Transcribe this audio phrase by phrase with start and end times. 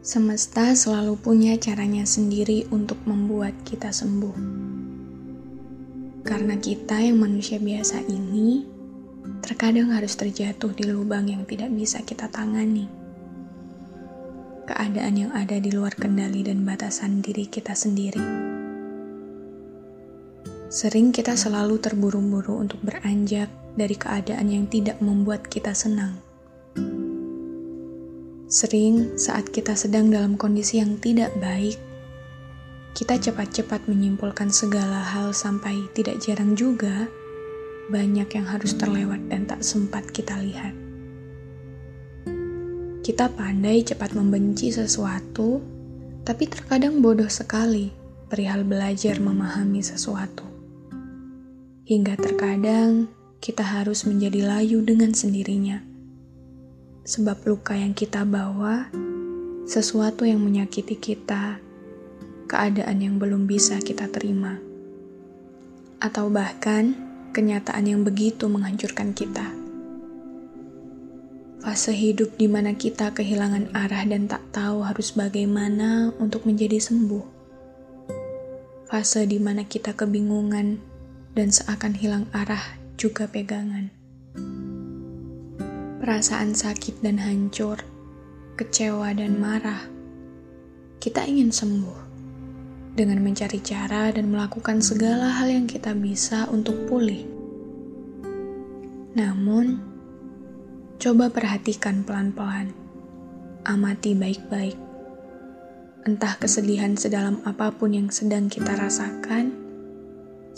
[0.00, 4.32] Semesta selalu punya caranya sendiri untuk membuat kita sembuh.
[6.24, 8.64] Karena kita yang manusia biasa ini
[9.44, 12.88] terkadang harus terjatuh di lubang yang tidak bisa kita tangani.
[14.64, 18.24] Keadaan yang ada di luar kendali dan batasan diri kita sendiri.
[20.72, 26.16] Sering kita selalu terburu-buru untuk beranjak dari keadaan yang tidak membuat kita senang.
[28.50, 31.78] Sering saat kita sedang dalam kondisi yang tidak baik,
[32.98, 37.06] kita cepat-cepat menyimpulkan segala hal sampai tidak jarang juga
[37.94, 40.74] banyak yang harus terlewat dan tak sempat kita lihat.
[43.06, 45.62] Kita pandai cepat membenci sesuatu,
[46.26, 47.94] tapi terkadang bodoh sekali
[48.26, 50.42] perihal belajar memahami sesuatu.
[51.86, 53.06] Hingga terkadang
[53.38, 55.89] kita harus menjadi layu dengan sendirinya
[57.10, 58.86] sebab luka yang kita bawa,
[59.66, 61.58] sesuatu yang menyakiti kita,
[62.46, 64.62] keadaan yang belum bisa kita terima,
[65.98, 66.94] atau bahkan
[67.34, 69.50] kenyataan yang begitu menghancurkan kita.
[71.58, 77.26] Fase hidup di mana kita kehilangan arah dan tak tahu harus bagaimana untuk menjadi sembuh.
[78.86, 80.78] Fase di mana kita kebingungan
[81.34, 83.99] dan seakan hilang arah juga pegangan
[86.10, 87.86] perasaan sakit dan hancur,
[88.58, 89.86] kecewa dan marah.
[90.98, 91.98] Kita ingin sembuh
[92.98, 97.22] dengan mencari cara dan melakukan segala hal yang kita bisa untuk pulih.
[99.14, 99.78] Namun,
[100.98, 102.74] coba perhatikan pelan-pelan,
[103.62, 104.74] amati baik-baik.
[106.10, 109.54] Entah kesedihan sedalam apa pun yang sedang kita rasakan,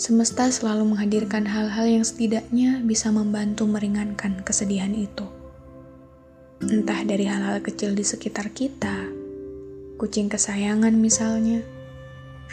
[0.00, 5.28] semesta selalu menghadirkan hal-hal yang setidaknya bisa membantu meringankan kesedihan itu.
[6.62, 9.10] Entah dari hal-hal kecil di sekitar kita,
[9.98, 11.58] kucing kesayangan misalnya,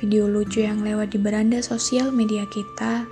[0.00, 3.04] video lucu yang lewat di beranda sosial media kita,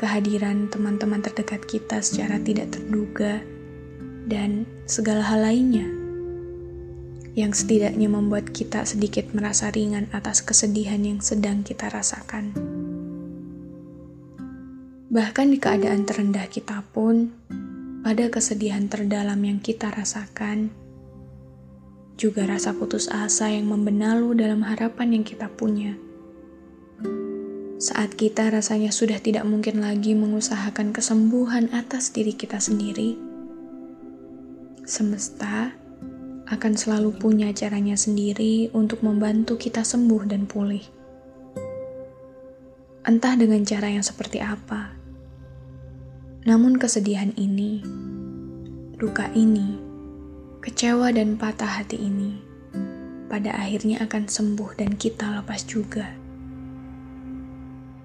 [0.00, 3.44] kehadiran teman-teman terdekat kita secara tidak terduga,
[4.24, 5.84] dan segala hal lainnya
[7.36, 12.56] yang setidaknya membuat kita sedikit merasa ringan atas kesedihan yang sedang kita rasakan.
[15.12, 17.28] Bahkan di keadaan terendah kita pun,
[18.04, 20.68] pada kesedihan terdalam yang kita rasakan,
[22.20, 25.96] juga rasa putus asa yang membenalu dalam harapan yang kita punya.
[27.80, 33.16] Saat kita rasanya sudah tidak mungkin lagi mengusahakan kesembuhan atas diri kita sendiri,
[34.84, 35.72] semesta
[36.44, 40.84] akan selalu punya caranya sendiri untuk membantu kita sembuh dan pulih.
[43.08, 44.93] Entah dengan cara yang seperti apa
[46.44, 47.80] namun kesedihan ini,
[49.00, 49.80] luka ini,
[50.60, 52.36] kecewa dan patah hati ini,
[53.32, 56.04] pada akhirnya akan sembuh dan kita lepas juga.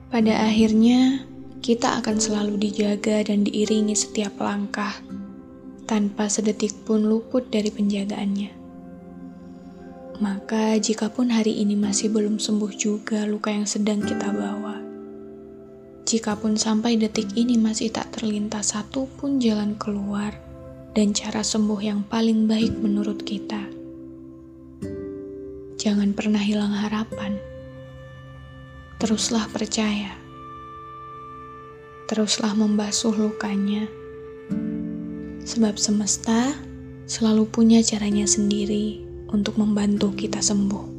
[0.08, 1.28] Pada akhirnya,
[1.60, 4.96] kita akan selalu dijaga dan diiringi setiap langkah,
[5.84, 8.56] tanpa sedetik pun luput dari penjagaannya.
[10.24, 14.79] Maka, jikapun hari ini masih belum sembuh juga luka yang sedang kita bawa,
[16.10, 20.34] Jikapun sampai detik ini masih tak terlintas satu pun jalan keluar
[20.98, 23.62] dan cara sembuh yang paling baik menurut kita.
[25.78, 27.38] Jangan pernah hilang harapan.
[28.98, 30.18] Teruslah percaya.
[32.10, 33.86] Teruslah membasuh lukanya.
[35.46, 36.58] Sebab semesta
[37.06, 40.99] selalu punya caranya sendiri untuk membantu kita sembuh.